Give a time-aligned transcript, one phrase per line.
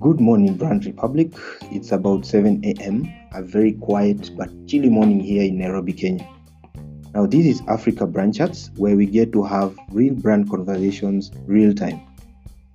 [0.00, 1.34] Good morning, Brand Republic.
[1.70, 6.26] It's about 7 a.m., a very quiet but chilly morning here in Nairobi, Kenya.
[7.14, 11.74] Now, this is Africa Brand Chats, where we get to have real brand conversations real
[11.74, 12.00] time.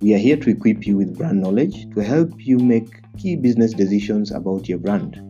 [0.00, 3.72] We are here to equip you with brand knowledge to help you make key business
[3.72, 5.20] decisions about your brand.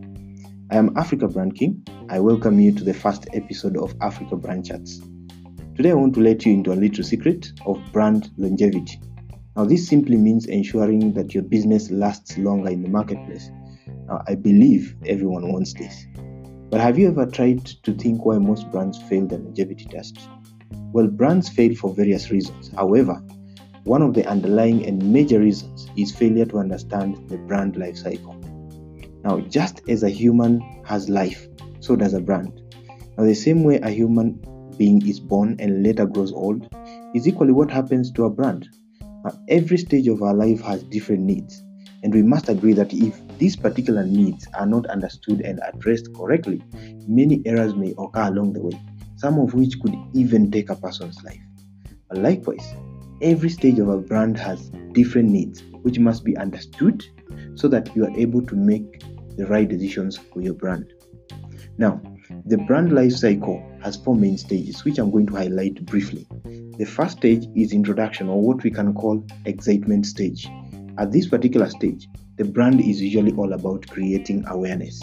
[0.69, 1.83] I am Africa Brand King.
[2.09, 5.01] I welcome you to the first episode of Africa Brand Chats.
[5.77, 8.99] Today, I want to let you into a little secret of brand longevity.
[9.55, 13.51] Now, this simply means ensuring that your business lasts longer in the marketplace.
[14.07, 16.07] Now, I believe everyone wants this.
[16.71, 20.17] But have you ever tried to think why most brands fail the longevity test?
[20.93, 22.71] Well, brands fail for various reasons.
[22.75, 23.13] However,
[23.83, 28.33] one of the underlying and major reasons is failure to understand the brand life cycle.
[29.23, 31.47] Now, just as a human has life,
[31.81, 32.63] so does a brand.
[33.15, 34.41] Now, the same way a human
[34.77, 36.67] being is born and later grows old
[37.13, 38.67] is equally what happens to a brand.
[39.01, 41.63] Now, every stage of our life has different needs,
[42.03, 46.61] and we must agree that if these particular needs are not understood and addressed correctly,
[47.07, 48.79] many errors may occur along the way,
[49.15, 51.41] some of which could even take a person's life.
[52.09, 52.73] But likewise,
[53.21, 57.03] every stage of a brand has different needs, which must be understood
[57.55, 59.01] so that you are able to make
[59.35, 60.93] the right decisions for your brand.
[61.77, 62.01] Now,
[62.45, 66.27] the brand life cycle has four main stages, which I'm going to highlight briefly.
[66.77, 70.47] The first stage is introduction, or what we can call excitement stage.
[70.97, 72.07] At this particular stage,
[72.37, 75.01] the brand is usually all about creating awareness.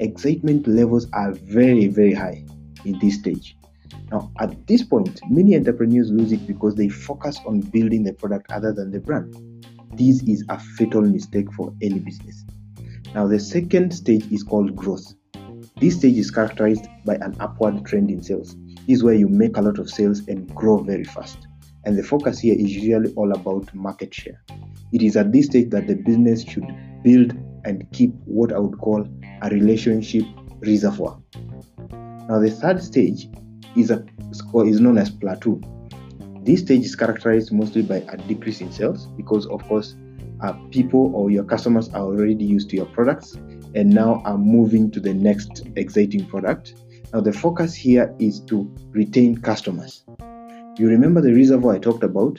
[0.00, 2.44] Excitement levels are very, very high
[2.84, 3.56] in this stage.
[4.10, 8.50] Now, at this point, many entrepreneurs lose it because they focus on building the product
[8.50, 9.34] other than the brand.
[9.94, 12.44] This is a fatal mistake for any business.
[13.14, 15.14] Now, the second stage is called growth.
[15.80, 18.54] This stage is characterized by an upward trend in sales.
[18.86, 21.38] This is where you make a lot of sales and grow very fast.
[21.86, 24.42] And the focus here is usually all about market share.
[24.92, 26.66] It is at this stage that the business should
[27.02, 27.32] build
[27.64, 29.08] and keep what I would call
[29.40, 30.24] a relationship
[30.60, 31.18] reservoir.
[32.28, 33.30] Now, the third stage
[33.74, 34.04] is a
[34.66, 35.62] is known as plateau.
[36.42, 39.96] This stage is characterized mostly by a decrease in sales because, of course,
[40.42, 43.34] uh, people or your customers are already used to your products
[43.74, 46.74] and now are moving to the next exciting product.
[47.12, 50.04] Now, the focus here is to retain customers.
[50.78, 52.38] You remember the reservoir I talked about?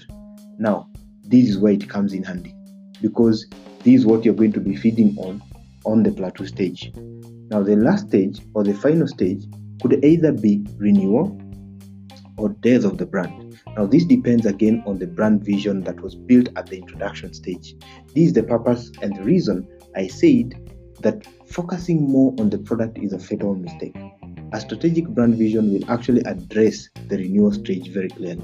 [0.57, 0.90] Now,
[1.23, 2.56] this is where it comes in handy
[3.01, 3.47] because
[3.84, 5.41] this is what you're going to be feeding on
[5.85, 6.91] on the plateau stage.
[7.50, 9.44] Now, the last stage or the final stage
[9.81, 11.40] could either be renewal
[12.38, 13.50] or death of the brand.
[13.76, 17.76] Now, this depends again on the brand vision that was built at the introduction stage.
[18.14, 20.56] This is the purpose and the reason I said
[21.00, 23.96] that focusing more on the product is a fatal mistake.
[24.54, 28.44] A strategic brand vision will actually address the renewal stage very clearly.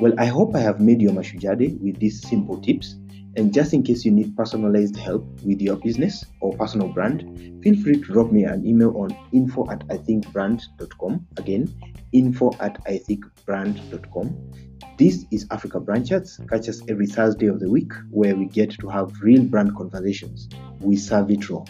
[0.00, 2.96] Well, I hope I have made your Mashujaa Day with these simple tips.
[3.36, 7.76] And just in case you need personalized help with your business or personal brand, feel
[7.82, 11.26] free to drop me an email on info at ithinkbrand.com.
[11.38, 11.72] Again,
[12.12, 14.52] info at ithinkbrand.com.
[14.98, 16.38] This is Africa Brand Chats.
[16.48, 20.48] Catch us every Thursday of the week where we get to have real brand conversations.
[20.80, 21.64] We serve it raw.